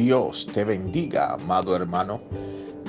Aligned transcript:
Dios 0.00 0.46
te 0.54 0.64
bendiga, 0.64 1.34
amado 1.34 1.76
hermano. 1.76 2.22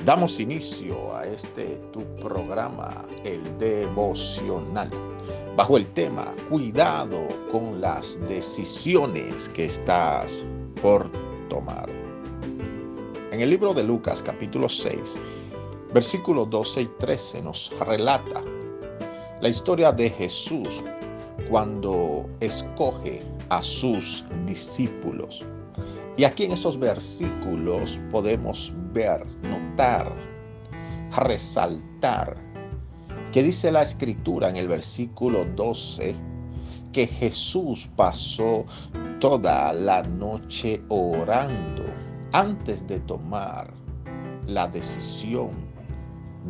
Damos 0.06 0.40
inicio 0.40 1.14
a 1.14 1.26
este 1.26 1.78
tu 1.92 2.00
programa, 2.16 3.04
el 3.22 3.42
devocional, 3.58 4.88
bajo 5.54 5.76
el 5.76 5.86
tema 5.88 6.34
Cuidado 6.48 7.18
con 7.52 7.82
las 7.82 8.18
decisiones 8.30 9.50
que 9.50 9.66
estás 9.66 10.42
por 10.80 11.12
tomar. 11.50 11.86
En 13.30 13.42
el 13.42 13.50
libro 13.50 13.74
de 13.74 13.84
Lucas 13.84 14.22
capítulo 14.22 14.66
6, 14.66 15.14
versículos 15.92 16.48
12 16.48 16.80
y 16.80 16.86
13 16.98 17.42
nos 17.42 17.70
relata 17.80 18.42
la 19.42 19.50
historia 19.50 19.92
de 19.92 20.08
Jesús 20.08 20.82
cuando 21.50 22.24
escoge 22.40 23.20
a 23.50 23.62
sus 23.62 24.24
discípulos. 24.46 25.44
Y 26.16 26.24
aquí 26.24 26.44
en 26.44 26.52
estos 26.52 26.78
versículos 26.78 27.98
podemos 28.10 28.72
ver, 28.92 29.26
notar, 29.42 30.12
resaltar 31.16 32.36
que 33.32 33.42
dice 33.42 33.72
la 33.72 33.82
escritura 33.82 34.50
en 34.50 34.56
el 34.56 34.68
versículo 34.68 35.46
12 35.56 36.14
que 36.92 37.06
Jesús 37.06 37.88
pasó 37.96 38.66
toda 39.20 39.72
la 39.72 40.02
noche 40.02 40.82
orando 40.90 41.84
antes 42.32 42.86
de 42.86 43.00
tomar 43.00 43.72
la 44.46 44.66
decisión 44.66 45.50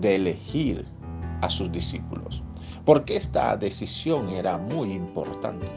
de 0.00 0.16
elegir 0.16 0.84
a 1.42 1.48
sus 1.48 1.70
discípulos. 1.70 2.42
Porque 2.84 3.16
esta 3.16 3.56
decisión 3.56 4.28
era 4.30 4.58
muy 4.58 4.92
importante. 4.92 5.68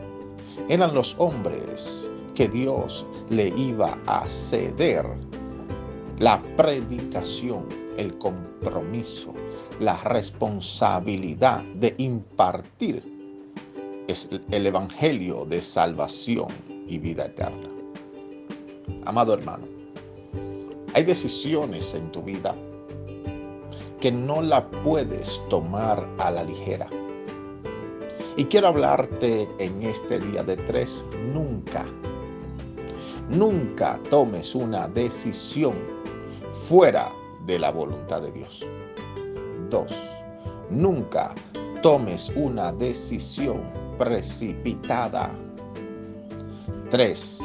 Eran 0.70 0.96
los 0.96 1.16
hombres 1.20 2.10
que 2.36 2.50
Dios 2.50 3.06
le 3.30 3.48
iba 3.48 3.98
a 4.06 4.28
ceder 4.28 5.06
la 6.20 6.42
predicación, 6.58 7.66
el 7.98 8.18
compromiso, 8.18 9.34
la 9.80 9.98
responsabilidad 10.04 11.64
de 11.76 11.96
impartir 11.98 13.04
el 14.52 14.68
Evangelio 14.68 15.46
de 15.46 15.62
salvación 15.62 16.48
y 16.88 17.00
vida 17.00 17.26
eterna. 17.26 17.70
Amado 19.06 19.34
hermano, 19.34 19.66
hay 20.94 21.04
decisiones 21.04 21.94
en 21.94 22.12
tu 22.12 22.22
vida 22.22 22.54
que 24.00 24.12
no 24.12 24.42
la 24.42 24.70
puedes 24.70 25.42
tomar 25.50 26.08
a 26.20 26.32
la 26.32 26.44
ligera. 26.44 26.90
Y 28.38 28.46
quiero 28.46 28.68
hablarte 28.68 29.48
en 29.60 29.82
este 29.84 30.20
día 30.20 30.44
de 30.44 30.58
tres, 30.58 31.06
nunca 31.34 31.86
Nunca 33.30 34.00
tomes 34.12 34.54
una 34.54 34.88
decisión 34.88 35.74
fuera 36.68 37.12
de 37.48 37.58
la 37.58 37.72
voluntad 37.72 38.22
de 38.22 38.32
Dios. 38.32 38.64
Dos, 39.72 39.92
nunca 40.70 41.34
tomes 41.82 42.32
una 42.36 42.72
decisión 42.72 43.62
precipitada. 43.98 45.32
Tres, 46.92 47.40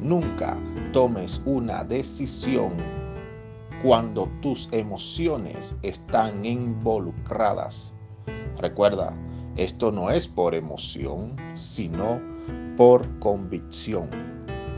nunca 0.00 0.56
tomes 0.92 1.42
una 1.46 1.82
decisión 1.82 2.72
cuando 3.82 4.28
tus 4.40 4.68
emociones 4.70 5.74
están 5.82 6.44
involucradas. 6.44 7.92
Recuerda, 8.58 9.12
esto 9.56 9.90
no 9.90 10.10
es 10.10 10.28
por 10.28 10.54
emoción, 10.54 11.34
sino 11.56 12.20
por 12.76 13.06
convicción 13.18 14.23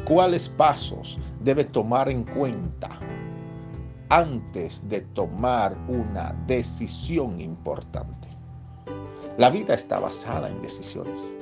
cuáles 0.07 0.49
pasos 0.49 1.19
debe 1.41 1.65
tomar 1.65 2.09
en 2.09 2.23
cuenta 2.23 2.99
antes 4.09 4.89
de 4.89 5.01
tomar 5.01 5.77
una 5.89 6.33
decisión 6.47 7.41
importante. 7.41 8.29
La 9.37 9.51
vida 9.51 9.75
está 9.75 9.99
basada 9.99 10.49
en 10.49 10.63
decisiones. 10.63 11.37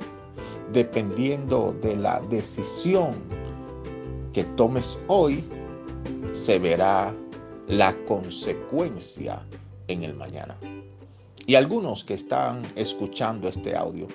Dependiendo 0.73 1.75
de 1.81 1.95
la 1.95 2.19
decisión 2.29 3.13
que 4.33 4.43
tomes 4.43 4.97
hoy, 5.07 5.47
se 6.33 6.57
verá 6.57 7.13
la 7.67 7.95
consecuencia 8.05 9.45
en 9.87 10.03
el 10.03 10.15
mañana. 10.15 10.57
Y 11.45 11.53
algunos 11.53 12.03
que 12.03 12.15
están 12.15 12.63
escuchando 12.75 13.47
este 13.47 13.75
audio 13.75 14.07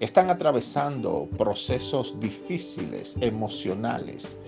están 0.00 0.30
atravesando 0.30 1.28
procesos 1.36 2.18
difíciles, 2.20 3.16
emocionales, 3.20 4.38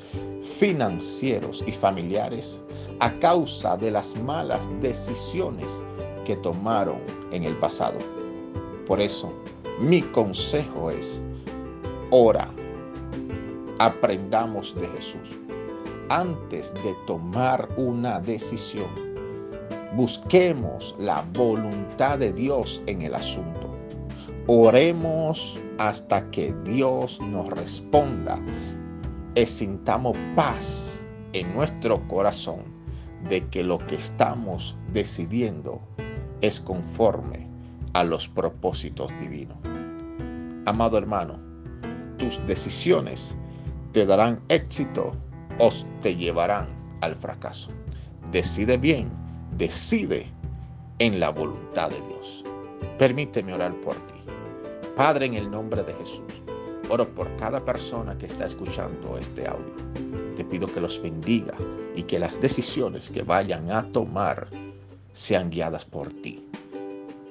financieros 0.59 1.65
y 1.66 1.72
familiares 1.72 2.62
a 3.00 3.12
causa 3.19 3.77
de 3.77 3.91
las 3.91 4.16
malas 4.16 4.69
decisiones 4.81 5.66
que 6.25 6.37
tomaron 6.37 7.00
en 7.32 7.44
el 7.44 7.56
pasado. 7.59 7.98
Por 8.87 9.00
eso, 9.00 9.32
mi 9.81 10.03
consejo 10.03 10.91
es, 10.91 11.22
ora, 12.10 12.53
aprendamos 13.78 14.75
de 14.75 14.88
Jesús. 14.88 15.38
Antes 16.10 16.72
de 16.82 16.94
tomar 17.06 17.69
una 17.77 18.21
decisión, 18.21 18.88
busquemos 19.94 20.97
la 20.98 21.25
voluntad 21.34 22.19
de 22.19 22.32
Dios 22.32 22.82
en 22.87 23.03
el 23.03 23.15
asunto 23.15 23.67
Oremos 24.50 25.60
hasta 25.76 26.31
que 26.31 26.54
Dios 26.64 27.20
nos 27.20 27.50
responda 27.50 28.41
y 29.34 29.44
sintamos 29.44 30.16
paz 30.34 31.04
en 31.34 31.53
nuestro 31.54 32.09
corazón 32.09 32.62
de 33.28 33.47
que 33.48 33.62
lo 33.62 33.76
que 33.86 33.97
estamos 33.97 34.75
decidiendo 34.91 35.82
es 36.41 36.60
conforme 36.60 37.47
a 37.92 38.04
los 38.04 38.26
propósitos 38.26 39.12
divinos. 39.20 39.59
Amado 40.65 40.97
hermano, 40.97 41.38
tus 42.16 42.41
decisiones 42.47 43.36
te 43.92 44.06
darán 44.06 44.41
éxito 44.48 45.15
o 45.59 45.70
te 46.00 46.16
llevarán 46.16 46.69
al 47.03 47.15
fracaso. 47.16 47.70
Decide 48.32 48.78
bien, 48.78 49.10
decide 49.59 50.32
en 51.00 51.20
la 51.20 51.28
voluntad 51.28 51.91
de 51.91 52.00
Dios. 52.09 52.44
Permíteme 52.97 53.53
orar 53.53 53.75
por 53.82 53.94
ti. 54.06 54.17
Padre, 54.98 55.26
en 55.26 55.34
el 55.34 55.48
nombre 55.48 55.84
de 55.84 55.94
Jesús, 55.94 56.42
oro 56.88 57.09
por 57.14 57.32
cada 57.36 57.64
persona 57.64 58.19
que 58.19 58.26
está 58.26 58.47
escuchando 58.47 59.16
este 59.16 59.47
audio. 59.47 59.72
Te 60.34 60.44
pido 60.44 60.66
que 60.66 60.81
los 60.81 61.00
bendiga 61.00 61.54
y 61.94 62.03
que 62.03 62.19
las 62.19 62.41
decisiones 62.41 63.09
que 63.09 63.22
vayan 63.22 63.70
a 63.70 63.84
tomar 63.92 64.48
sean 65.12 65.50
guiadas 65.50 65.84
por 65.84 66.12
ti. 66.12 66.44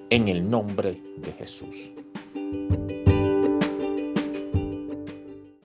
En 0.10 0.30
el 0.30 0.50
nombre 0.50 1.04
de 1.18 1.34
Jesús. 1.34 1.92